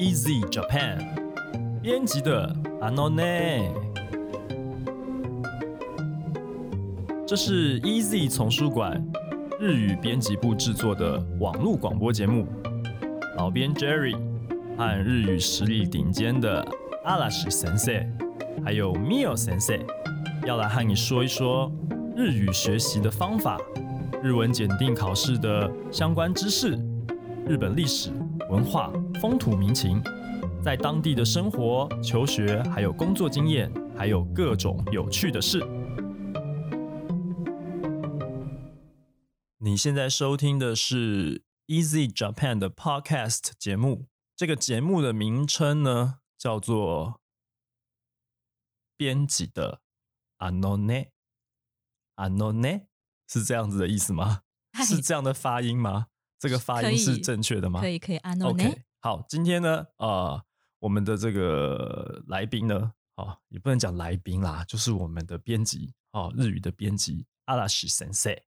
[0.00, 0.96] Easy Japan
[1.82, 3.70] 编辑的 Anone，
[7.26, 9.06] 这是 Easy 丛书馆
[9.58, 12.46] 日语编辑部制作的网络广播节目。
[13.36, 14.16] 老编 Jerry
[14.78, 16.66] 和日语实力顶尖的
[17.04, 17.94] 阿拉西先生，
[18.64, 19.82] 还有 Mio Sensei，，
[20.46, 21.70] 要来和你说一说
[22.16, 23.60] 日语学习的方法、
[24.22, 26.70] 日文检定考试的相关知识、
[27.46, 28.10] 日本历史
[28.48, 30.02] 文化、风土民情，
[30.64, 35.60] 在当地的生活、求学，还有工作经验，还有各种有趣的事。
[39.58, 47.20] 你现在收听的是 Easy Japan 的 Podcast 节目，这个节目的名称呢叫做
[48.96, 49.82] 编辑的
[50.38, 51.08] Anone。
[52.16, 52.86] Anone
[53.28, 54.40] 是这样子的意思吗？
[54.82, 56.06] 是这样的发音吗？
[56.38, 57.82] 这个发音是正确的吗？
[57.82, 58.84] 可以可以，Anone。
[59.02, 60.44] 好，今天呢，呃，
[60.78, 68.38] 我们的这个来宾呢，哦，也不能讲来宾啦，就是我们的编辑，哦，日语的编辑阿拉西先生。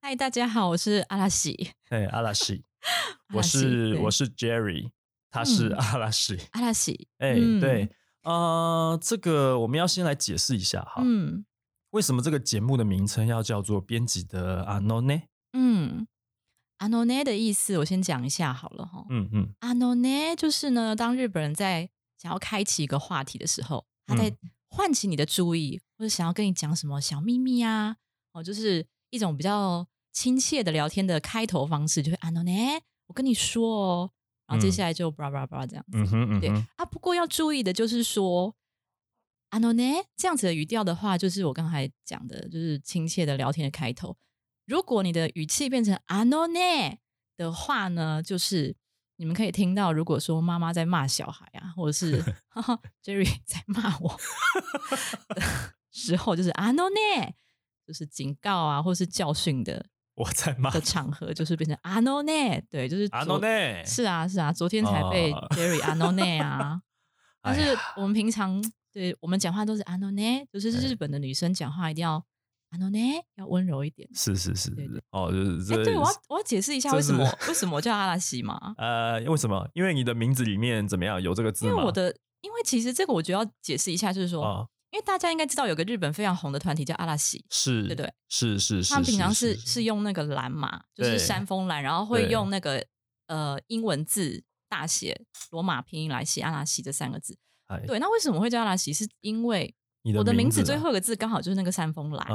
[0.00, 1.70] 嗨，大家好，我是阿拉西。
[1.90, 2.64] 哎，阿拉西，
[3.32, 4.90] 我是我是 Jerry，
[5.30, 6.36] 他是嗯阿拉西。
[6.50, 7.88] 阿拉西，哎、嗯对，
[8.24, 11.46] 呃，这个我们要先来解释一下哈，嗯
[11.90, 15.22] 为什么这个节目的名称要叫做编辑的阿诺呢？
[15.52, 16.08] 嗯
[16.88, 19.04] ，Anone 的意思我先讲一下好了哈。
[19.10, 24.50] 嗯嗯 Anone 就是呢，当日本人在想要开启一个话题的时候，他在嗯。
[24.76, 27.94] 唤起你的注意，或者想要跟你讲什么小秘密啊，
[28.32, 34.10] 哦，就是一种比较亲切的聊天的开头方式，就会 Anone，我跟你说哦，
[34.48, 35.98] 然后接嗯下来就 blah blah blah 这样子。
[35.98, 38.56] 嗯哼嗯对，啊，不过要注意的就是说，
[39.50, 39.84] 啊 no 呢？
[40.16, 44.16] 这样子的语调的话，就是我刚才讲的，就是亲切的聊天的开头。
[44.66, 46.58] 如果你的语气变成啊 no 呢
[47.36, 48.74] 的话呢，就是
[49.16, 54.16] 你们可以听到，如果说妈妈在骂小孩啊，或者是 哈哈 Jerry 在骂我
[55.34, 55.42] 的
[55.92, 57.32] 时候，就是啊 no 呢，
[57.86, 62.32] 就是警告啊，或是教训的我在骂的场合，就是变成啊 no 呢，
[62.70, 63.84] 对，就是阿昨诺呢？
[63.84, 66.80] 是啊，是啊，昨天才被哦 Jerry 阿诺内啊，
[67.42, 72.24] 但是我们平常对我们讲话都是阿诺内，就是哎日本的女生讲话一定要
[72.78, 72.98] 呢，
[73.36, 74.08] 要温柔一点。
[74.14, 78.74] 是是是对对哦，就是哎，这对我要我要解释一下为什么为什么我叫阿拉西嘛？
[78.78, 79.68] 呃，为什么？
[79.74, 81.70] 因为你的名字里面怎么样有这个字吗？
[81.70, 88.12] 因为我的，因为其实这个我觉得要解释一下，就是说，啊，因为大家应该知道有个日本非常红的团体叫阿拉西，是，对不对？
[88.28, 92.84] 是是是，他们平常是是是用那个蓝嘛，就是山峰蓝，然后会用那个
[93.28, 97.36] 呃英文字大写罗马拼音来写阿拉西这三个字。
[97.66, 98.92] 哎对，那为什么会叫阿拉西？
[98.92, 99.74] 是因为
[100.04, 102.26] 你的我的名字最后一个字刚好就是那个山峰蓝，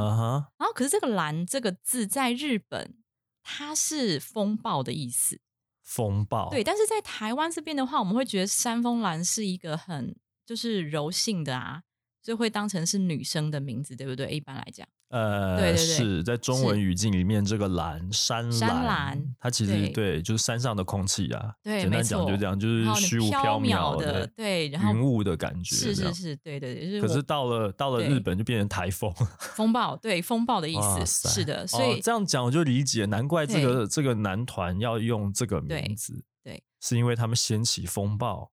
[0.57, 2.95] 然后可是这个蓝这个字在日本
[3.43, 5.39] 它是风暴的意思，
[5.83, 10.15] 风暴对，但是在台湾这边的话，我们会觉得山峰蓝是一个很
[10.45, 11.83] 就是柔性的啊，
[12.21, 14.29] 所以会当成是女生的名字，对不对？
[14.29, 29.11] 一般来讲，呃，对对对是在中文语境里面，这个蓝山山蓝它其实对对，就是山上的空气啊，对简单讲就这样，就是虚无缥缈的，对，然后云雾的感觉，是是是，对对对，就是可是到了到了日本就变成台风，
[29.55, 30.75] 风暴，对风暴的 意
[31.05, 38.51] 思，是的，所哦以、这样讲我就理解，难怪这个这个男团要用这个名字，对，是因为他们掀起风暴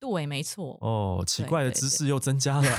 [0.00, 2.78] 对，没错，哦，奇怪的知识又增加了。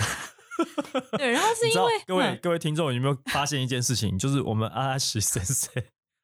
[1.18, 4.18] 对，然后是因为各位嗯各位听众有没有发现一件事情？
[4.18, 5.72] 就是我们阿拉西先生，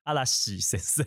[0.03, 1.05] 阿拉西先生，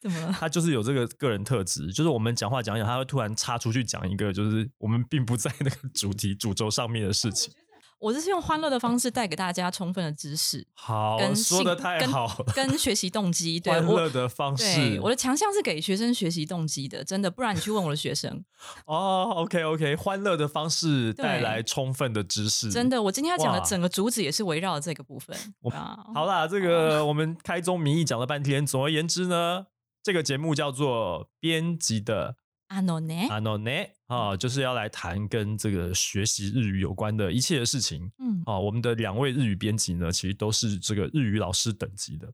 [0.00, 0.36] 怎么了？
[0.38, 7.52] 他就是有这个个人特质，就是我们讲话讲讲，他会突然插出去讲一个，就是我们并不在那个主题主轴上面的事情。
[8.02, 13.60] 我是用欢乐的方式带给大家充分的知识， 好，跟说的太好了，跟学习动机。
[13.60, 15.00] 对欢乐的方对式。
[15.00, 18.44] 我的强项是给学生学习动机的，真的，不然你去问我的学生，
[18.86, 22.88] 哦，OK OK，欢乐的方式带来充分的知识，真。
[22.90, 25.36] 的，我今天要讲的整个主旨也是围绕这个部分。
[26.12, 29.66] 好啦，这个我们开宗明义讲了半天，总而言之呢，
[30.02, 32.34] 这个节目叫做编辑的
[32.72, 33.14] 阿诺呢？
[33.28, 33.70] 阿诺呢
[34.06, 38.10] 啊，就是要来谈跟这个学习日语有关的一切的事情。
[38.18, 42.32] 嗯啊，我们的两位日语编辑呢，其实都是这个日语老师等级的，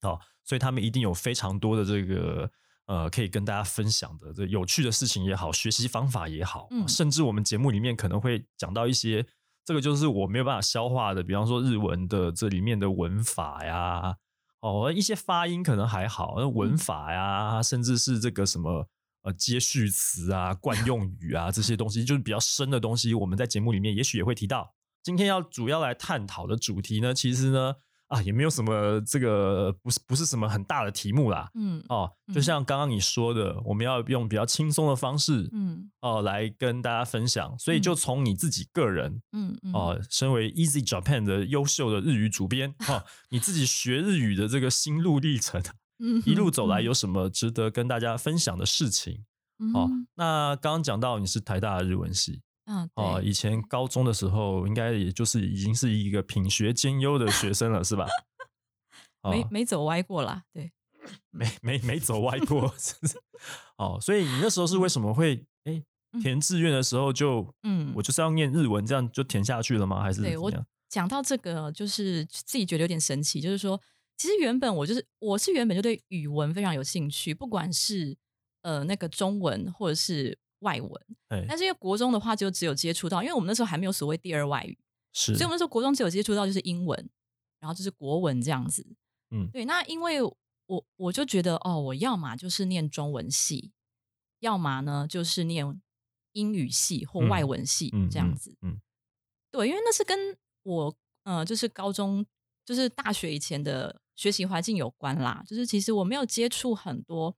[0.00, 2.50] 哦，所以他们一定有非常多的这个
[2.86, 9.26] 呃，可以跟大家分享的这有趣的事情也好，学习方法也好，嗯甚至我们节目里面可能会讲到一些
[9.66, 14.16] 这个就是我没有办法消化的，比方说日文的这里面的文法呀，
[14.60, 18.88] 哦，一些发音可能还好，那文法呀，甚至是这个什么。
[19.22, 24.74] 呃，接续词啊、惯用语啊这些东西，就是比较深的东西，我们在节目里面也许也会提到。
[25.02, 27.74] 今天要主要来探讨的主题呢，其实呢，
[28.08, 31.50] 啊，也没有什么这个不是不是什么很大的题目啦。
[31.54, 45.62] 嗯哦，就嗯像刚刚你说的，我们要用比较轻松的方式嗯哦来跟大家分享，所以就嗯从你自己个人嗯嗯哦，身为 Easy Japan 的优秀的日语主编哦，你自己学日语的这个心路历程，
[45.98, 49.24] 嗯一路走来嗯有什么值得跟大家分享的事情？
[49.74, 58.06] 哦嗯，那刚刚讲到你是台大的日文系嗯哦，以前高中的时候应该也就是已经是一个品学兼优的学生了，是吧？
[59.22, 60.70] 哦没没走歪过啦，对，
[61.30, 62.72] 没没没走歪过？
[63.78, 70.00] 哦，所以你那时候是为什么会哎嗯填志愿的时候就嗯我就是要念日文，这样就填下去了吗？
[70.02, 70.52] 还是对我？
[70.88, 73.78] 讲到这个，就是自己觉得有点神奇，就是说，
[74.18, 78.14] 其实原本我就是我是原本就对语文非常有兴趣，不管是
[78.62, 80.92] 呃那个中文或者是外文，
[81.28, 84.76] 哎，但是因为国中的话就只有接触到，因为我们那时候还没有所谓第二外语，
[85.12, 87.08] 是所以我们那时候国中只有接触到就是英文，
[87.60, 88.84] 然后就是国文这样子。
[89.30, 89.64] 嗯对。
[89.64, 93.70] 那因为我我就觉得哦，我要嘛就是念中文系，
[94.40, 95.80] 要么呢就是念
[96.32, 98.56] 英语系或嗯外文系这样子。
[98.62, 98.80] 嗯
[99.52, 102.26] 对，因为那是跟我呃，就是高中
[102.64, 105.42] 就是大学以前的学习环境有关啦。
[105.46, 107.34] 就是其实我没有接触很多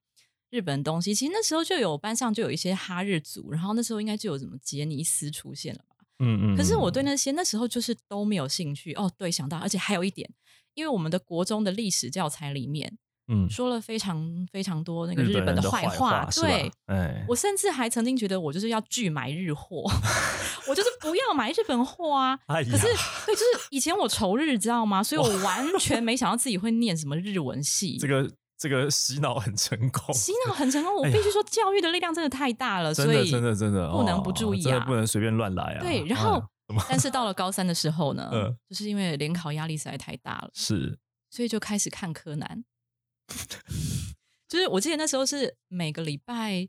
[0.49, 5.95] 日本东西，其实那时候就有班上就有一些哈日族，然后那时候应该就有什么杰尼斯出现了吧。
[6.19, 6.57] 嗯嗯。
[6.57, 8.95] 可是我对嗯那些那时候就是都没有兴趣。
[8.95, 10.29] 哦，对，想到，而且还有一点，
[10.75, 12.99] 因为我们的国中的历史教材里面
[13.31, 16.71] 嗯说了非常非常多那个日日本的坏话，对。
[16.87, 19.85] 哎，我甚至还曾经觉得我就是要拒买日货，
[20.69, 22.39] 我就是不要买日本货啊。
[22.47, 22.87] 哎可是，
[23.27, 25.03] 对，就是以前我仇日，知道吗？
[25.03, 27.97] 所以我完全没想到自己会念什么日文系。
[28.03, 28.29] 这个
[28.59, 35.81] 这个洗脑很成功，洗脑很成功，我 必须说，教育的力量真的太大了，所以真的真的不能不注意啊不能随便乱来啊。
[35.81, 36.05] 对。
[36.07, 40.99] 然后哎，但是到了高三的时候呢，嗯就是因为联考压力实在太大了，是
[41.31, 42.65] 所以就开始看柯南。
[44.49, 46.69] 就是我记得那时候是每个礼拜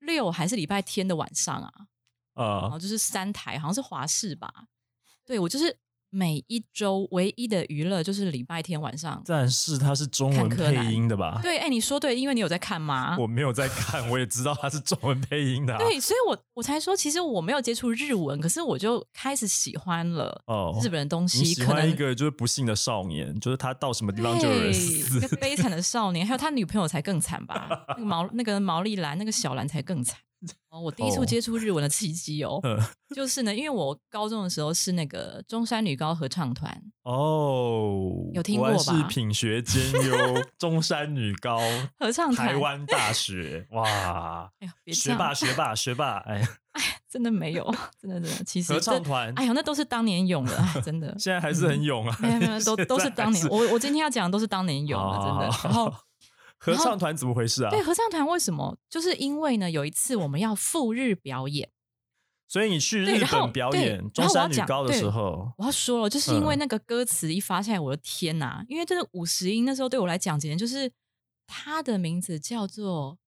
[0.00, 1.72] 六还是礼拜天的晚上啊，
[2.34, 4.68] 然啊后就是三台，好像是华视吧。
[5.24, 5.78] 对我就是
[6.10, 9.22] 每一周唯一的娱乐就是礼拜天晚上。
[9.26, 11.40] 但是它是中文配音的吧？
[11.42, 13.16] 对，哎，你说对，因为你有在看吗？
[13.18, 15.78] 我没有在看，我也知道它是中文配音的啊。
[15.78, 27.84] 对，所以我我才说，其实我没有接触日文，可是我就开始喜欢了哦日本的东你西，喜欢一个就是不幸的少年，就是他到什么地方就有人对死一个悲惨的少年，还有他女朋友才更惨吧？
[27.96, 30.18] 那个毛那个毛利兰，那个小兰才更惨。
[30.70, 32.78] 哦，我第一次哦接触日文的契机哦，嗯
[33.14, 40.16] 就是呢，因为我高中的时候是那个中山女高合唱团，哦，有听过吧是品学兼优，
[40.58, 41.58] 中山女高，
[41.98, 47.64] 合唱团台湾大学， 哇，哎学霸学霸学霸，哎哎，真的没有，
[47.98, 51.14] 真的真的，其实合唱团，哎呀，那都是当年勇的，哎，真的。
[51.18, 55.58] 现在还是很勇啊，没有没有，都都是在当年，我我今天要讲的都是当年勇的，真的。
[55.64, 55.92] 然后
[56.58, 57.70] 合唱团怎么回事啊？
[57.70, 58.78] 对合唱团为什么？
[58.88, 61.70] 就是因为呢，有一次我们要赴日表演，
[62.48, 68.64] 所以你去日本表演中山女高的时候，我要说了，就是因为嗯那个歌词一发下来，我的天呐！
[68.68, 70.90] 因为这个五十音那时候对我来讲，简直就是
[71.46, 73.18] 它的名字叫做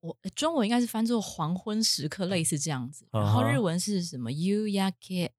[0.00, 3.06] 我呃中文应该是翻作黄昏时刻，类似这样子。
[3.10, 5.30] 然后日文是什么 “you yake”，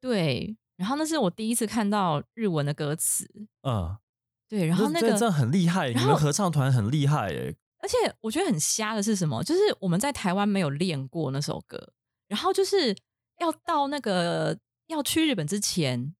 [0.00, 0.56] 对。
[0.76, 3.28] 然后那是我第一次看到日文的歌词，
[3.60, 3.98] 嗯，
[4.50, 4.66] 对。
[4.66, 9.42] 然后那个这这这很厉害，你们合唱团很厉害哎，而且我觉得很瞎的是什么？
[9.42, 11.92] 就是我们在台湾没有练过那首歌，
[12.28, 12.94] 然后就是
[13.38, 16.14] 要到那个要去日本之前，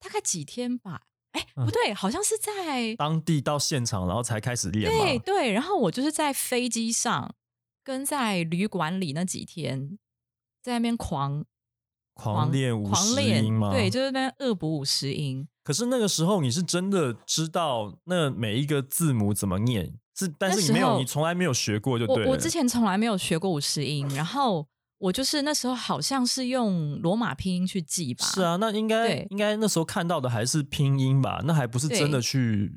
[0.00, 1.02] 大概几天吧。
[1.32, 7.34] 哎，嗯不对，好像是在当地到现场然后才开始练，对对，然后我就是在飞机上
[7.82, 9.98] 跟在旅馆里那几天，
[10.62, 11.44] 在那边狂
[12.12, 13.72] 狂练五十音吗？
[13.72, 15.48] 对，就是那边恶补五十音。
[15.64, 22.26] 可是那个时候你是真的知道那每一个字母怎么念，是但是你没有，你从来没有学过就对了。
[22.26, 24.66] 我我之前从来没有学过五十音，然后
[24.98, 28.24] 我就是那时候好像是用罗马拼音去记吧。
[28.26, 31.40] 是啊，那应该应该那时候看到的还是拼音吧？
[31.44, 32.72] 那还不是真的去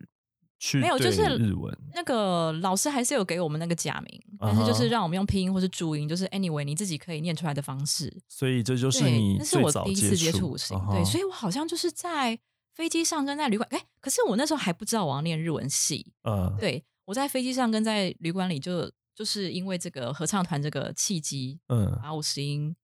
[0.59, 8.15] 去没有就是日文那个老师还是有给我们那个假名，但是就是让我们用拼音或是注音，就是 anyway 你自己可以念出来的方式。
[8.29, 10.79] 所以这就是，你那是我第一次接触触五十音。
[10.91, 12.39] 对，所以我好像就是在
[12.75, 16.13] 飞机上跟在旅馆，哎，可是我那时候还不知道我要念日文系。
[16.23, 22.75] 嗯，对，我在飞机上跟在旅馆里就就是因为这个合唱团这个契机，嗯，把五十音。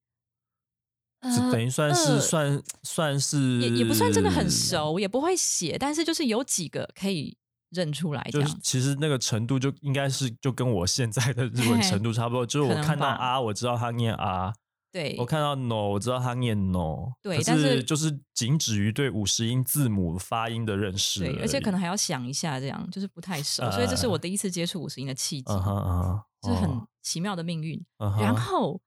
[1.24, 7.38] 是等于算是呃算算是也也不算真的很，熟，也不会写，但是就是有几个可以
[7.70, 8.56] 认出来这就是。
[8.64, 14.52] 其实那个程度就应该是就跟我现在的日文程度差不多，就是我看到啊，我知道他念啊，
[14.92, 27.82] 对我看到 no，我知道他念 no，可对但是就是仅止于对五十音字母发音的认识对，而且可能还要想一下，这样就是不太熟，所以这是我第一次接触五十音的契机，嗯哼嗯哼，是很哦奇妙的命运。
[28.20, 28.82] 然后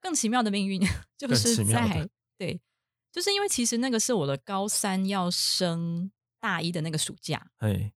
[0.00, 0.80] 更奇妙的命运
[1.16, 2.60] 就是在对，
[3.12, 7.92] 就是因为其实那个是我的高三要升大一的那个暑假，嘿，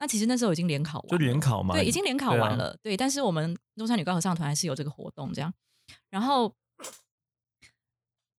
[0.00, 2.96] 那其实那时候已经联考完了，就联考嘛，对，已经联考对啊完了，对。
[2.96, 5.52] 但是我们中山女高合唱团还是有这个活动，这样。
[6.10, 6.54] 然后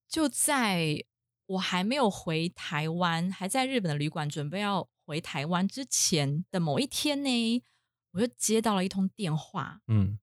[0.09, 1.05] 就在
[1.45, 7.63] 我还没有回台湾，还在日本的旅馆准备要回台湾之前的某一天呢，
[8.11, 10.19] 我就接到了一通电话，嗯。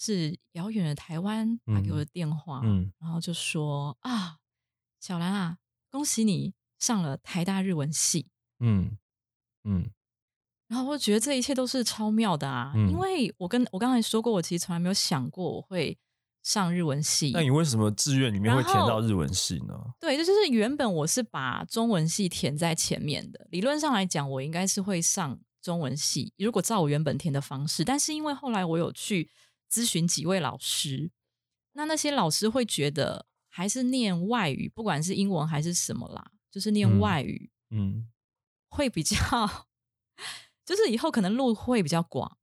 [0.00, 2.92] 是遥远的台湾打给我的电话，嗯。
[3.00, 4.38] 然后就说啊，
[5.00, 5.58] 小兰啊，
[5.90, 8.28] 恭喜你上了台大日文系。
[8.60, 8.96] 嗯
[9.64, 9.90] 嗯。
[10.68, 12.88] 然后我觉得这一切都是超妙的啊，嗯。
[12.88, 15.98] 因为我跟我刚才说过，我其实从来没有想过我会
[16.48, 17.30] 上日文系。
[17.34, 19.74] 那你为什么志愿里面会填到日文系呢？
[20.00, 27.84] 对，这就是原本我是把中文系填在前面的，理论上来讲，我应该是会上中文系，如果照我原本填的方式。
[27.84, 29.30] 但是因为后来我有去
[29.70, 31.10] 咨询几位老师，
[31.74, 38.08] 那那些老师会觉得还是念外语，不管是英文还是什么啦，就是念嗯外语、嗯，
[38.70, 39.16] 会比较，
[40.64, 42.37] 就是以后可能路会比较广。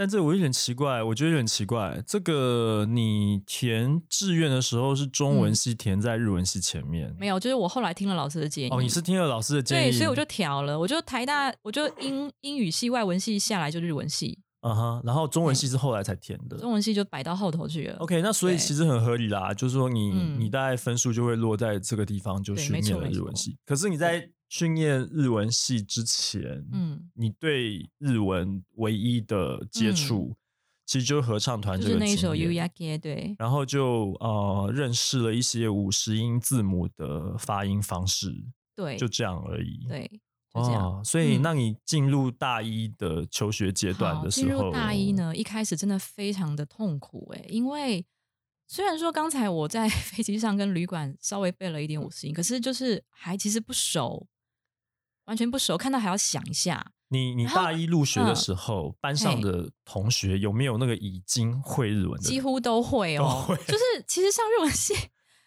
[0.00, 2.02] 但这我有点奇怪，我觉得有点奇怪。
[2.06, 8.70] 这个你填志愿的时候是中文嗯系填在日文系前面，没有，就是我后来听了老师的建议。
[8.70, 16.56] 哦，你是听了老师的建议对，议，所以我就调了，我就台大，我就英英语系、外文系下来就日文系，嗯哼，然后中文系是后来才填的。
[16.56, 17.98] 中文系就摆到后头去了。
[17.98, 23.54] OK，那所以其实很合理啦，就是说你、嗯你大概分数就会落在这个地方，就对去念了日文系。
[23.66, 30.36] 可是你在训练日文系之前，嗯，你对日文唯一的接触，
[30.84, 38.34] 其实就是合唱团这个就是那一首《经 U 验 y a k 对，然后就呃认识了一些五十音字母的发音方式，
[38.74, 39.86] 对，就这样而已。
[39.88, 40.20] 对，
[40.52, 40.98] 就这样。
[40.98, 45.12] 哦，所以嗯那你进入大一的求学阶段的时候，进入大一？
[45.12, 48.04] 呢，一开始真的非常的痛苦哎、因为
[48.66, 54.26] 虽然说刚才我在 飞机上跟旅馆稍微背了一点五十音，可是就是还其实不熟，
[55.30, 56.90] 完全不熟，看到还要想一下。
[57.10, 62.28] 你你大一入学的嗯时候，班上的同学有没有那个已经会日文的？
[62.28, 64.92] 几乎都会哦，都会就是其实上日文系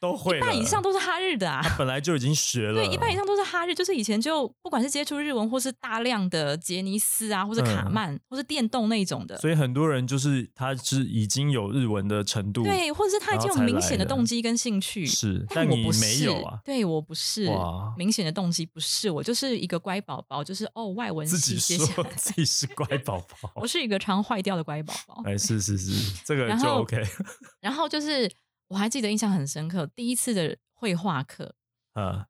[0.04, 7.94] 都会一半以上都是哈日的啊，他本来就已经学了，对，一半以上都是哈日，就是以前就不管是接触日文，或是大量的杰尼斯啊，或是卡嗯。
[7.94, 16.26] 曼，或是电动那一种的，所以很多人就是他是已经有日文的程度，对，或者是他已经有明显的动机跟兴趣，是，但我不是。
[16.26, 17.48] 有啊，对我不是。
[17.48, 17.94] 哇。
[17.98, 22.10] 明显的动机，不是我就是一个乖宝宝，就是哦外文自，己说来。
[22.16, 23.52] 自己是乖宝宝。
[23.62, 27.02] 我，是一个常坏掉的乖宝宝，哎，是是是，这个就然后 OK
[27.62, 28.30] 然后就是
[28.74, 31.54] 我还记得印象很深刻，第一次的绘画课，
[31.94, 32.26] 啊，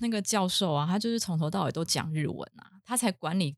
[0.00, 3.54] 那个教授啊，他就是从头到尾都讲日文啊，他才管你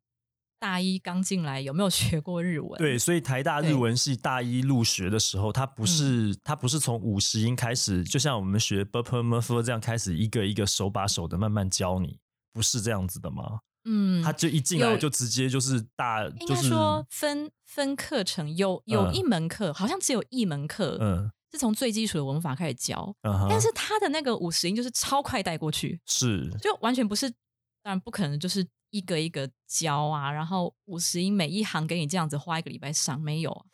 [0.58, 2.78] 大一刚进来有没有学过日文。
[2.78, 12.18] 对，所以台大日文系大一入学的时候，他不是他不是从五十音开始，就像我们学 b u r p e m u r f 这样开始一个一个手把手的慢慢教你，
[12.52, 13.60] 不是这样子的吗？
[13.86, 23.14] 嗯，他就一进来有就直接就是大，应该就是说分分课程，有有嗯一门课、好像只有一门课，嗯是从最基础的文法开始教，
[23.48, 33.64] 但是他的那个五十音就是超快带过去，是就完全不是，当然不可能就是一个一个教啊，然后五十音每一行给你这样子花一个礼拜上，没有啊，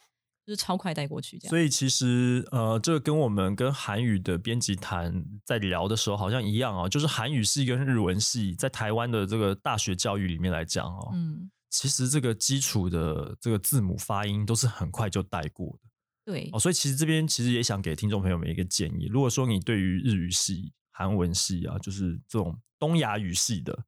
[0.46, 1.50] 就是超快带过去这样。
[1.50, 15.89] 所以其实呃，这个跟我们跟韩语的编辑谈在聊的时候好像一样哦，就是韩语系跟日文系在台湾的这个大学教育里面来讲哦，嗯，其实这个基础的这个字母发音都是很快就带过的
[16.30, 23.84] 对哦，，所以其实这边其实也想给听众朋友们一个建议，如果说你对于日语系、韩文系啊，就是这种东亚语系的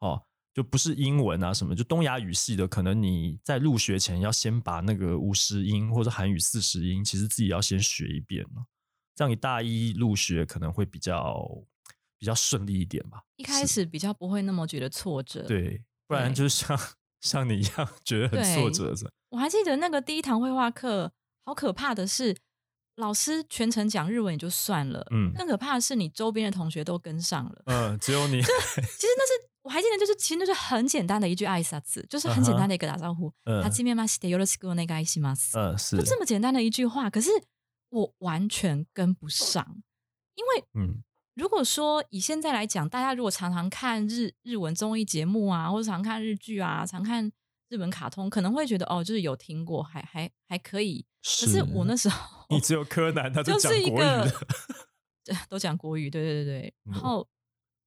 [0.00, 0.22] 哦。
[0.52, 8.66] 就不是英文啊什么，就东亚语系的，可能你在入学前要先把那个五十音或者韩语四十音，其实自己要先学一遍了，
[9.14, 11.48] 这样你大一入学可能会比较
[12.18, 13.22] 比较顺利一点吧。
[13.36, 16.76] 一开始比较不会那么觉得挫折。，对，不然就是像
[17.22, 19.12] 像你一样觉得很挫折的。
[19.28, 21.12] 我还记得那个第一堂绘画课，
[21.49, 22.35] 好可怕的是，
[22.95, 27.63] 老师全程讲日文也就算了，嗯更可怕的是你周边的同学都跟上了。
[27.65, 33.33] 嗯，只有你， 其实那是我还记得，就是其实那是很简单的一句挨萨字，就是很简单的一个打招呼。
[33.45, 35.57] 嗯はじめまして、よろしくお願いします。
[35.57, 37.29] 嗯，是就，这么简单的一句话，可是
[37.89, 39.83] 我完全跟不上，
[40.35, 41.03] 因为嗯
[41.35, 47.29] 如果说以现在来讲，大家如果常常看日日文综艺节目啊，或者常看日剧啊，常看
[47.70, 51.06] 日本卡通，可能会觉得哦，就是有听过，还还还可以。
[51.22, 54.26] 可是我那时候你只有柯南，他 就是一讲国语个
[55.24, 56.74] 的，都讲国语，对对对对。
[56.84, 57.26] 嗯然后，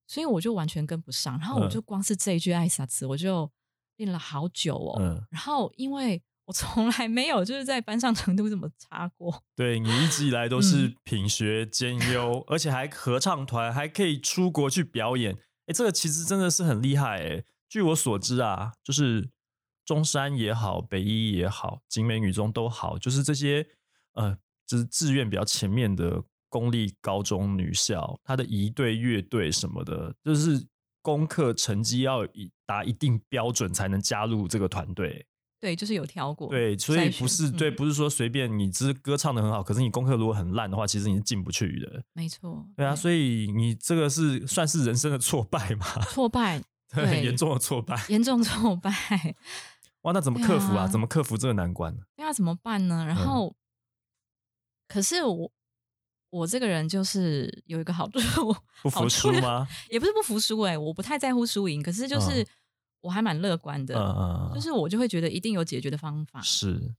[0.08, 1.38] 所以我就完全跟不上。
[1.38, 3.52] 然后我就光是这一句爱萨词，我就
[3.98, 4.98] 练了好久哦。
[5.02, 15.36] 嗯然后，因为我从来没有就是在班上程度这么差过，对你一直以来都嗯是品学兼优，而且还合唱团，还可以出国去表演。
[15.66, 17.44] 哎，这个其实真的是很厉害哎。
[17.70, 19.32] 据我所知啊，就是
[19.86, 23.66] 中山也好，北一也好，景美女中都好，就是这些
[24.14, 30.66] 呃，就是志愿比较前面的公立高中女校，她的仪队、乐队什么的，就是
[31.02, 35.26] 功课成绩要以达一定标准才能加入这个团队。
[35.60, 36.50] 对，就是有挑过。
[36.50, 42.04] 对，所以不是对，嗯不是说随便你只是歌唱的很好，可是你功课如果很烂的话，其实你是进不去的。
[42.12, 42.68] 没错。
[42.76, 45.86] 对啊，所以你这个是算是人生的挫败嘛？
[46.10, 46.62] 挫败，
[46.94, 47.98] 对，很对严重的挫败。
[48.10, 48.92] 严重挫败。
[50.04, 50.84] 哇，那怎么克服啊？
[50.84, 52.04] 啊怎么克服这个难关呢？
[52.16, 53.04] 那怎么办呢？
[53.06, 53.56] 然嗯后，
[54.88, 55.52] 可是我
[56.30, 59.68] 我这个人就是有一个好处，不服输吗？
[59.90, 62.48] 也不是不服输哎、我不太在乎输赢，可是就是嗯
[63.02, 66.96] 我还蛮乐观的，就是我就会觉得一定有解决的方法，是，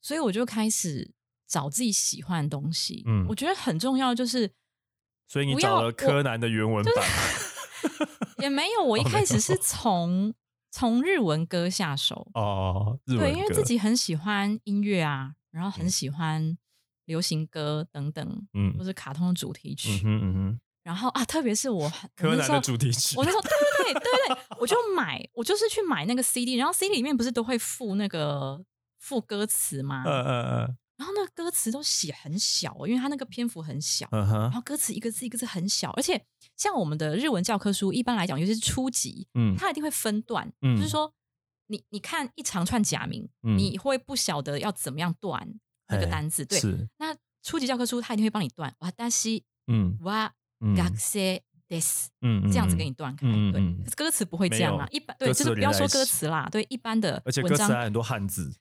[0.00, 1.10] 所以我就开始
[1.46, 3.02] 找自己喜欢的东西。
[3.06, 4.50] 嗯我觉得很重要，就是
[5.26, 6.94] 所以你找了柯南的原文版。
[8.38, 10.32] 也没有，我 一开始是有从
[10.70, 15.90] 从日文歌下手，哦，日文对，因为自己很喜欢音乐啊，然后很嗯。
[15.90, 16.56] 喜欢
[17.06, 18.74] 流行歌等等，嗯。
[18.78, 19.90] 或是卡通的主题曲。
[19.90, 23.42] 嗯哼嗯哼，然后啊，特别是我很柯南的主题曲我那时候。
[23.42, 28.62] 对对对对对，我就买，我就是去买那个 CD，然后 CD 里面不是都会附那个
[28.98, 30.02] 附歌词吗？
[30.06, 36.22] 嗯嗯嗯然后那歌词都写很小哦，因为它那个篇幅很小，然后歌词一个字一个字很小，而且
[36.56, 41.14] 像我们的日文教科书，一般来讲，尤其是初级，嗯它一定会分段，嗯就是说
[41.68, 45.48] 你你看一长串假名，嗯你会不晓得要怎么样断
[45.88, 46.58] 那个哎单字，对。
[46.58, 52.06] 是那初级教科书它一定会帮你断，哇，但是嗯哇嗯学生です。
[52.22, 54.88] 嗯嗯这样子嗯给你断开，嗯对，歌词不会这样啊。
[54.90, 58.52] 一般对，就是不要说歌词啦，对，一般的而且文章歌词还很多汉字。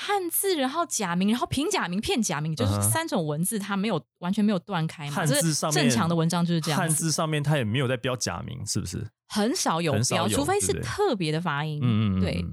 [0.00, 5.12] 汉字，然后假名，然后平假名、片假名，就是三种文字，它没有完全没有断开嘛。
[5.12, 9.06] 汉这字上面正常的文章就是这样汉，字上面它也没有在标假名，是不是？
[9.28, 11.78] 很少有标，除非是特别的发音。
[11.82, 12.44] 嗯嗯嗯，对。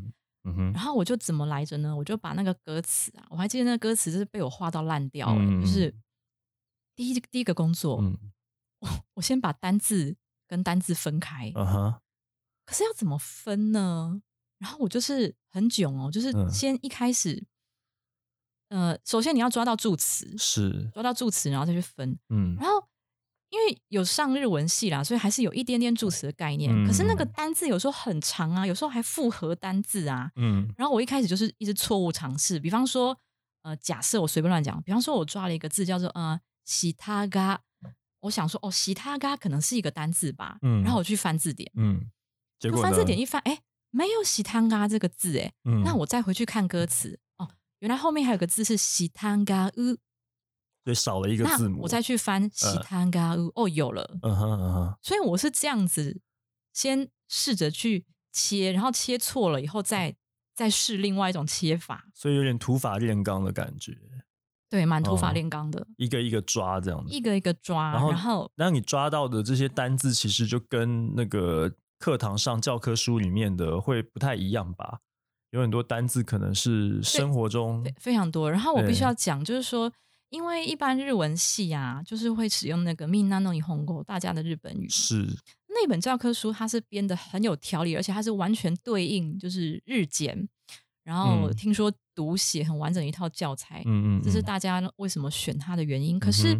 [0.50, 1.94] 嗯然后我就怎么来着呢？
[1.94, 5.94] 我就把那个歌词啊，我还记得那个歌词就是被我画到烂掉、欸，嗯嗯就是
[6.96, 8.18] 第一第一个工作，嗯
[9.16, 10.16] 我先把单字
[10.48, 11.96] 跟单字分开，嗯哼，
[12.66, 14.22] 可是要怎么分呢？
[14.60, 17.44] 然后我就是很囧哦，就是嗯先一开始，
[18.70, 22.18] 呃，首先你要抓到助词，是，抓到助词，然后再去分。
[22.30, 22.84] 嗯然后
[23.50, 26.70] 因为有上日文系啦，所以还是有一点点助词的概念。
[26.74, 30.30] 嗯可是那个单字有时候很长啊，有时候还复合单字啊。
[30.36, 33.18] 嗯然后我一开始就是一直错误尝试，比方说，
[33.62, 37.62] 呃，假设我随便乱讲，比方说我抓了一个字叫做呃喜他嘎，
[38.20, 42.12] 我想说哦喜他嘎可能是一个单字吧，嗯然后我去翻字典，嗯，
[42.60, 45.84] 结果翻字典一翻，哎，没有喜汤嘎这个字，哎，嗯。
[45.84, 47.48] 那我再回去看歌词，哦，
[47.80, 49.98] 原来后面还有个字是喜汤嘎乌，
[50.84, 56.22] 所以少了一个字母，我再去翻喜汤嘎乌，哦，有了，嗯哼嗯哼，所以我是这样子，
[56.74, 60.16] 先试着去切，然后切错了以后再
[60.54, 63.98] 再试另外一种切法，所以有点土法炼钢的感觉，
[64.70, 67.14] 对，蛮土法哦炼钢的，一个一个抓这样子。
[67.14, 75.00] 一个一个抓，然后然后那你抓到的这些单字，其实就跟那个课堂上教科书里面的会不太一样吧？
[75.52, 78.52] 有很多单字可能是生活中非非常多。
[78.52, 79.92] 然后我必须要讲，就是说，
[80.30, 85.26] 因为一般日文系啊，就是会使用那个 Minano Nihongo 大家的日本语，是
[85.68, 90.48] 那本教科书它是编的很有条理，而且它是完全对应就是日检，
[91.04, 96.20] 然后嗯听说读写很完整一套教材，嗯嗯，嗯这是大家为什么选它的原因。
[96.20, 96.60] 可是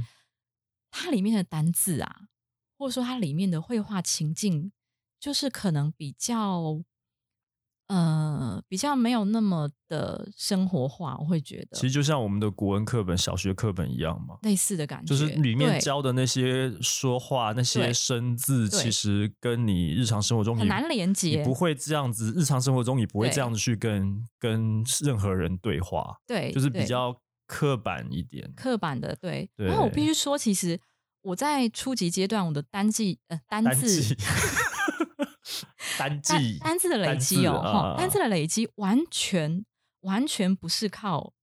[0.92, 2.30] 它里面的单字啊，
[2.78, 4.72] 或者说它里面的绘画情境，
[5.20, 6.82] 就是可能比较
[7.88, 28.52] 呃比较没有那么的生活化，我会觉得其实就像我们的国文课本、小学课本一样嘛，类似的感觉，就是里面教的那些说话、那些生字，其实跟你日常生活中很难连接你不会这样子，日常生活中你不会这样子去跟跟任何人对话，对，就是比较刻板一点。
[28.54, 29.50] 刻板的，对。
[29.56, 30.78] 对然后我必须说，其实
[31.22, 34.14] 我在初级阶段，我的单记呃单单字
[35.98, 39.66] 单字单字的累积哦，单字的累积完全
[40.02, 41.34] 完全不是靠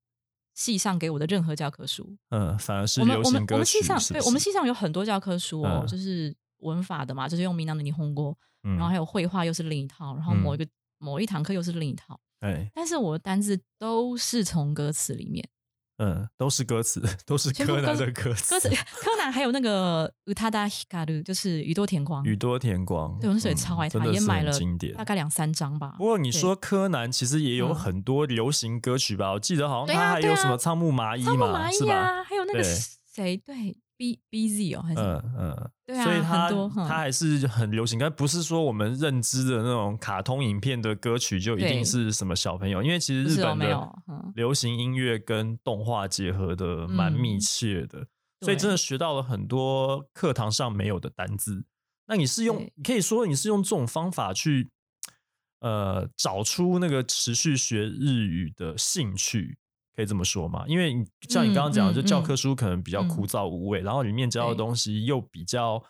[0.54, 2.16] 系上给我的任何教科书。
[2.30, 10.66] 嗯，反而是我们我们我们系上对我们系上有很多教科书哦，嗯就是文法的嘛，就是用闽南的霓虹锅，嗯然后还有绘画又是另一套，然后某一个、
[10.98, 12.18] 某一堂课又是另一套。
[12.40, 15.48] 哎，但是我的单字都是从歌词里面。
[15.98, 18.54] 嗯，都是歌词， 都是柯南的歌词。
[18.54, 18.68] 歌词，
[19.00, 22.24] 柯南还有那个宇多田光，就是宇多田光。
[22.24, 25.94] 宇多田光，对，我那时候也超爱他，也买了经典，大概两三张吧。
[25.98, 29.32] 不过你说柯南其实也有很多流行歌曲吧？
[29.32, 32.24] 我记得好像他还有什么仓木麻衣嘛，是吧？
[32.24, 33.36] 还有那个谁？
[33.36, 33.76] 对。
[33.96, 35.00] B B Z 哦，还是？
[35.00, 36.50] 嗯嗯，对啊，所以它
[36.86, 43.92] 它还是很流行，但不是说我们认知的那种卡通影片的歌曲就一定是什么小朋友，因为其实日本的
[44.34, 48.06] 流行音乐跟动画结合的蛮密切的，
[48.40, 51.64] 所以真的学到了很多课堂上没有的单字。
[52.06, 54.70] 那你是用可以说你是用这种方法去
[55.60, 59.58] 呃找出那个持续学日语的兴趣。
[59.94, 60.64] 可以这么说嘛？
[60.66, 65.82] 因为你像你刚刚讲的，就教科书可能比较枯燥无味，然后里面教的东西又比较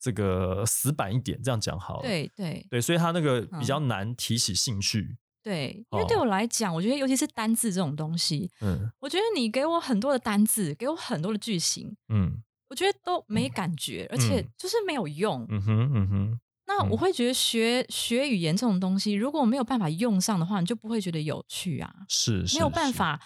[0.00, 2.02] 这个死板一点，这样讲好了。
[2.02, 5.16] 对对对，所以他那个比较难提起兴趣。
[5.42, 15.46] 对，因为对我来讲，我觉得尤其是单字这种东西，嗯，我觉得你给我很多的单字，给我很多的句型，嗯，我觉得都没感觉，而且就是没有用。
[15.48, 16.40] 嗯哼，嗯哼。
[16.66, 21.90] 那我会觉得学学语言这种东西，如果没有办法用上的话，你就不会觉得有趣啊。
[22.08, 23.18] 是，没有办法。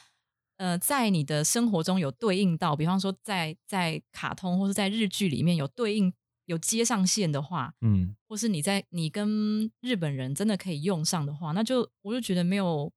[0.63, 6.13] 呃，在你的生活中有对应到，比方说在在卡通或是在日剧里面有对应
[6.45, 12.93] 有接上线的话，嗯，或是你在你跟日本人真的可以用上的话，那就我就觉得没有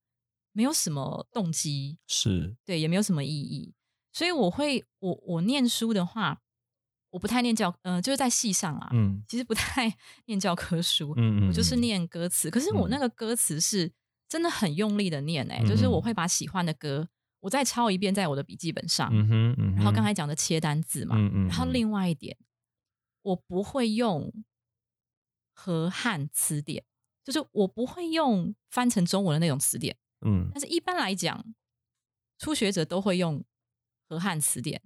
[0.51, 3.73] 没有什么动机，是对，也没有什么意义。
[4.13, 6.39] 所以我会我我念书的话，
[7.09, 9.91] 我不太念教，呃，就是在戏上啊，嗯，其实不太
[10.27, 12.51] 念教科书，嗯嗯，我就是念歌词。
[12.51, 13.91] 可是我那个歌词是
[14.29, 17.07] 真的很用力的念，哎，就是我会把喜欢的歌。
[17.45, 19.13] 我再抄一遍在我的笔记本上，
[19.75, 21.15] 然后刚才讲的切单字嘛，
[21.47, 22.35] 然后另外一点，
[23.21, 24.33] 我不会用
[25.53, 26.83] 和汉词典，
[27.23, 31.45] 就是我不会用翻成中文的那种词典，嗯，但是一般来讲，
[32.39, 33.45] 初学者都会用
[34.09, 34.81] 和汉词典，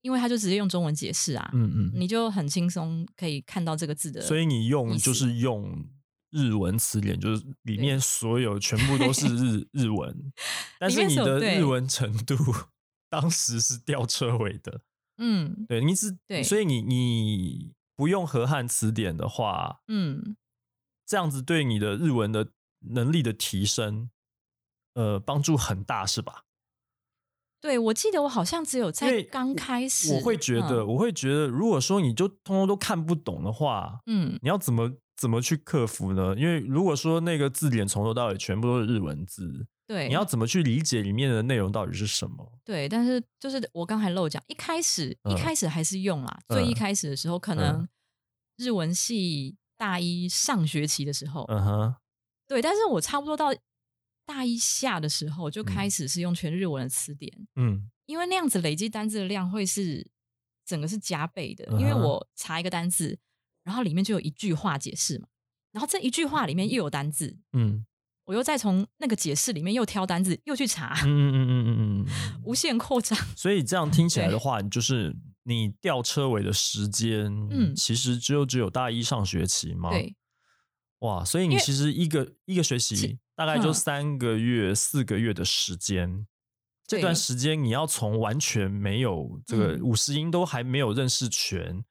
[0.00, 5.86] 因为他就直接用中文解释啊，嗯嗯，你就很轻松可以看到这个字的，所以你用就是用。
[6.34, 10.32] 日文词典就是里面所有全部都是日 日文，
[10.80, 12.34] 但是你的日文程度
[13.08, 14.80] 当时是吊车尾的，
[15.18, 20.34] 嗯，对，你是，所以你你不用和汉词典的话，嗯，
[21.06, 22.48] 这样子对你的日文的
[22.80, 24.10] 能力的提升，
[24.94, 26.42] 呃，帮助很大，是吧？
[27.60, 34.96] 对，我记得我好像只有在刚开始，我会觉得，我会觉得，如果说你就通通都看不懂的话，嗯，你要怎么？
[35.16, 36.34] 怎么去克服呢？
[36.36, 42.58] 因为如果说那个字典从头到尾全部都是日文字，对，你要怎么去理解里面的内容到底是什么？
[42.64, 47.86] 对，但是就是我刚才漏讲，一开始一开始还是用啦，最一开始的时候，可能
[48.56, 51.94] 日文系大一上学期的时候，嗯哼，
[52.48, 53.54] 对，但是我差不多到
[54.26, 60.10] 大一下的时候就开始是用全日文的词典，嗯，因为那样子累积单字的量会是
[60.66, 63.18] 整个是加倍的，因为我查一个单字。
[63.64, 65.26] 然后里面就有一句话解释嘛，
[65.72, 67.84] 然后这一句话里面又有单字，嗯，
[68.26, 73.18] 我又再从那个解释里面又挑单字，又去查，嗯嗯嗯嗯嗯嗯，无限扩张。
[73.34, 79.90] 所以这样听起来的话，就是你吊车尾的时间，嗯，其实只有只有大一上学期嘛？
[79.90, 80.14] 对，
[81.00, 86.26] 哇，所以你其实一个一个学期大概就三个月、四个月的时间，
[86.86, 91.84] 这段时间你要从完全没有这个五十音都还没有认识全。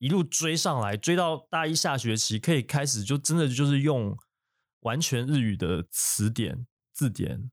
[0.00, 4.16] 一路追上来，追到大一下学期可以开始，就真的就是用
[4.80, 7.50] 完全日语的词典字典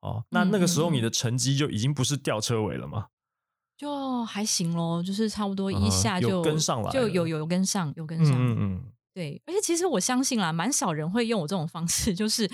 [0.00, 0.24] 哦。
[0.30, 3.06] 那那个时候你的成绩就已经不是吊车尾了吗？
[3.78, 8.34] 就还行咯，就是差不多一下就跟上来，就有有跟上，有跟上。
[8.36, 9.42] 嗯嗯，对。
[9.46, 12.48] 而且其实我相信啦，蛮少人会用我这种方式，就是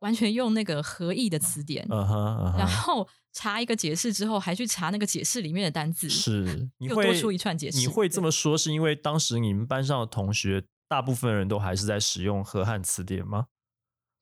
[0.00, 3.08] 完全用那个合意的词典，然后。
[3.34, 7.78] 查一个解释之后，还去查那个解释里面的单字，是又多出一串解释。
[7.78, 13.46] 你会这么说，是因为当时你们班上的同学大部分人都还是在使用和汉词典吗？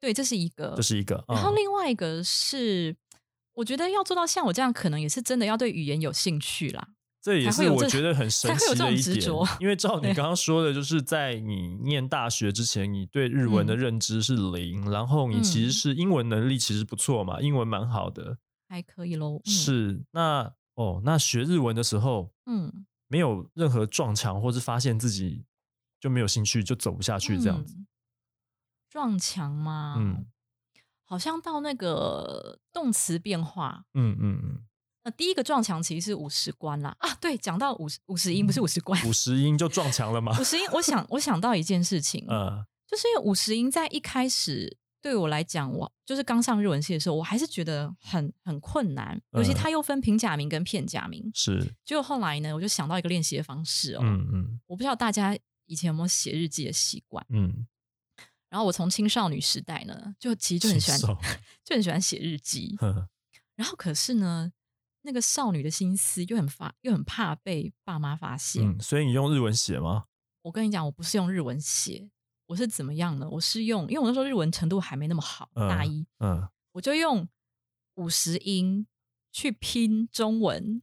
[0.00, 1.24] 对，这是一个，这是一个。
[1.28, 2.94] 然后另外一个是，
[3.54, 6.88] 我觉得要做到像我这样，可能也是真的要对语言有兴趣啦。
[7.26, 18.38] 这也是我觉得很神奇的一点，因为照你刚刚说的，就是在你念大学之前，你对日文的认知是零，然后你其实是英文能力其实不错嘛，英文蛮好的。
[18.68, 19.40] 还可以喽。
[19.44, 25.44] 是那哦，那学日文的时候，嗯，没有任何撞墙，或是发现自己
[25.98, 27.76] 就没有兴趣，就走不下去这样子。
[28.88, 29.96] 撞墙吗？
[29.98, 30.26] 嗯，
[31.04, 34.62] 好像到那个动词变化，嗯嗯嗯。
[35.06, 36.94] 那第一个撞墙其实是五十关啦。
[36.98, 40.36] 啊，对，讲到五十五十音，不是五十关，五十音就撞墙了吗？
[40.40, 44.76] 五十音，我想我想到一件事情，嗯，就是因为五十音在一开始。
[45.02, 51.30] 对我来讲，我就是刚上日文系的时候，我还是觉得很很困难，尤其嗯它又分平假名跟片假名。
[51.32, 57.24] 是，结果后来呢，我就想到一个练习的方式哦，嗯嗯我不知道大家以前有没有写日记的习惯。
[57.28, 57.68] 嗯，
[58.48, 61.16] 然后我从青少女时代呢，就其实就很喜欢，
[61.62, 62.74] 就很喜欢写日记。
[62.80, 63.08] 呵
[63.54, 64.50] 然后可是呢，
[65.06, 68.66] 那个少女的心思又很发，又很怕被爸妈发现。
[68.66, 70.06] 嗯，所以你用日文写吗？
[70.42, 72.10] 我跟你讲，我不是用日文写，
[72.46, 73.28] 我是怎么样呢？
[73.30, 77.28] 我是用，因为我那时候日文程度还没那么好，嗯大一嗯，我就用
[77.94, 78.86] 五十音
[79.32, 80.82] 去拼中文，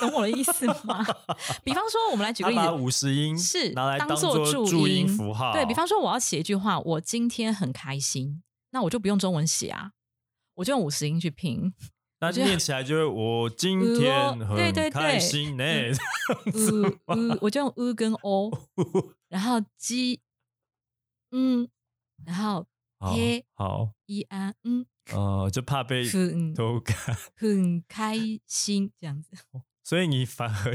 [0.00, 1.04] 懂我的意思吗？
[1.62, 9.92] 比方说，我们来举个例子，五十音是拿来当做做注音符号，对比方说，我要写一句话，我今天很开心，那我就不用中文写啊，
[10.54, 11.72] 我就用五十音去拼。
[12.24, 15.64] 那念起来就是我今呃天很开对心呢。
[15.64, 18.50] 呃呃，我就用 u 跟 o，
[19.28, 20.20] 然后鸡，
[21.32, 21.68] 嗯，
[22.24, 22.66] 然后
[23.14, 29.36] 耶好，一啊嗯，呃，就怕被很偷看，很开心这样子。
[29.82, 30.74] 所以你反而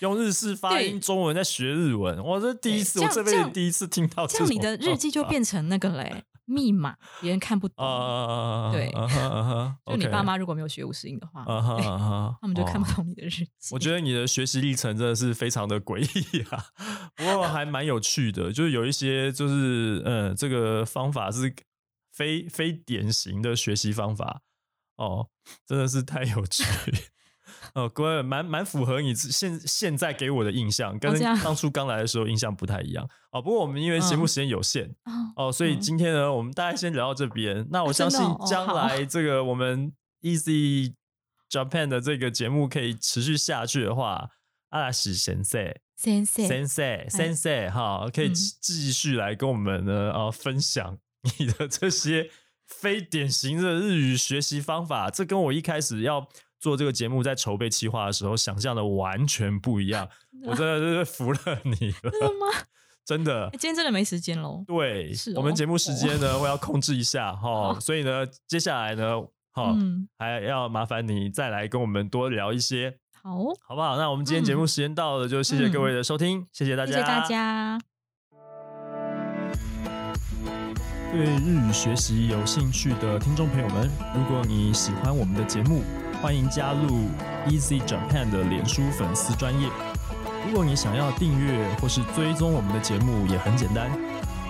[0.00, 7.84] 用 日式发音中文在学日文，我这第一次，我这辈子第一次听到种这样你的日记就变成那个嘞密码，别人看不懂。
[7.84, 13.72] 啊，对啊哈啊哈就你爸妈如果没有学五十音的话，啊哈啊哈，他们就看不懂你的日记。
[13.72, 16.66] 我觉得你的学习历程真的是非常的诡异啊，
[17.16, 21.54] 不过还蛮有趣的，就是有一些就是嗯，这个方法是
[22.12, 24.42] 非非典型的学习方法
[24.96, 25.28] 哦，
[25.66, 26.64] 真的是太有趣。
[27.74, 33.08] 哦，各位蛮蛮符合你现现在给我的印象，跟当初刚来的时候印象不太一样。
[33.30, 33.40] 哦。
[33.40, 34.28] 不过我们因为节目嗯。
[34.28, 35.80] 时间有限，啊哦，所以嗯。
[35.80, 37.66] 今天呢，我们大概先聊到这边。
[37.70, 39.04] 那我啊相信将来。
[39.06, 40.94] 这个我们 Easy
[41.50, 44.28] Japan 的这个节目可以持续下去的话，
[44.68, 48.34] 阿拉西先生、先生，先生、先生哈，可以嗯。
[48.34, 50.98] 继续来跟我们呢呃分享
[51.38, 52.30] 你的这些
[52.66, 55.10] 非典型的日语学习方法。
[55.10, 56.28] 这跟我一开始要
[56.62, 60.08] 做这个节目在筹备企划的时候想象的完全不一样。
[60.46, 62.46] 我真的是服了你了， 真的吗？
[63.04, 63.50] 真的哎。
[63.50, 64.64] 今天真的没时间喽。
[64.66, 69.20] 对，是哦我们节目时间呢，我要控制一下哈，好所以呢，接下来呢，
[69.52, 73.30] 哈，嗯，还要麻烦你再来跟我们多聊一些，好，
[73.66, 73.96] 好不好？
[73.98, 77.26] 那我们今天节目时间到了，就谢谢各位的收听，谢谢大家，谢谢大。
[77.26, 77.78] 家。
[81.12, 85.82] 对日语学习有兴趣的听众朋友们，如果你喜欢我们的节目，
[86.22, 87.08] 欢迎加入
[87.48, 89.68] Easy Japan 的脸书粉丝专业。
[90.46, 93.90] 如果你想要订阅或是追踪我们的节目，也很简单。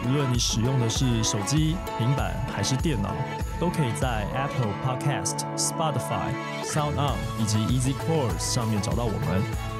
[0.06, 3.14] 无论你使用的是手机、平板还是电脑，
[3.58, 9.71] 都可以在 Apple Podcast、Spotify、Sound On 以及 Easy Course 上面找到我们。